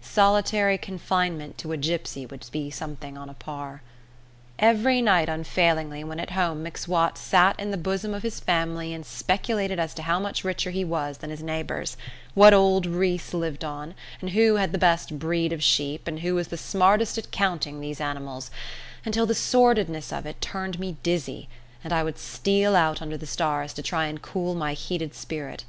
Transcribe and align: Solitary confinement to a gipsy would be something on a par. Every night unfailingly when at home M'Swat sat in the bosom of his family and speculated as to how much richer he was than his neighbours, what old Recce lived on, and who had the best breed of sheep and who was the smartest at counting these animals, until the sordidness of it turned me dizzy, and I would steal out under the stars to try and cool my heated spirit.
Solitary 0.00 0.78
confinement 0.78 1.58
to 1.58 1.72
a 1.72 1.76
gipsy 1.76 2.24
would 2.24 2.46
be 2.52 2.70
something 2.70 3.18
on 3.18 3.28
a 3.28 3.34
par. 3.34 3.82
Every 4.56 5.02
night 5.02 5.28
unfailingly 5.28 6.04
when 6.04 6.20
at 6.20 6.30
home 6.30 6.62
M'Swat 6.62 7.18
sat 7.18 7.58
in 7.58 7.72
the 7.72 7.76
bosom 7.76 8.14
of 8.14 8.22
his 8.22 8.38
family 8.38 8.94
and 8.94 9.04
speculated 9.04 9.80
as 9.80 9.92
to 9.94 10.02
how 10.02 10.20
much 10.20 10.44
richer 10.44 10.70
he 10.70 10.84
was 10.84 11.18
than 11.18 11.30
his 11.30 11.42
neighbours, 11.42 11.96
what 12.34 12.54
old 12.54 12.86
Recce 12.86 13.34
lived 13.34 13.64
on, 13.64 13.96
and 14.20 14.30
who 14.30 14.54
had 14.54 14.70
the 14.70 14.78
best 14.78 15.18
breed 15.18 15.52
of 15.52 15.64
sheep 15.64 16.06
and 16.06 16.20
who 16.20 16.36
was 16.36 16.46
the 16.46 16.56
smartest 16.56 17.18
at 17.18 17.32
counting 17.32 17.80
these 17.80 18.00
animals, 18.00 18.52
until 19.04 19.26
the 19.26 19.34
sordidness 19.34 20.12
of 20.12 20.26
it 20.26 20.40
turned 20.40 20.78
me 20.78 20.96
dizzy, 21.02 21.48
and 21.82 21.92
I 21.92 22.04
would 22.04 22.18
steal 22.18 22.76
out 22.76 23.02
under 23.02 23.16
the 23.16 23.26
stars 23.26 23.72
to 23.72 23.82
try 23.82 24.06
and 24.06 24.22
cool 24.22 24.54
my 24.54 24.74
heated 24.74 25.12
spirit. 25.12 25.64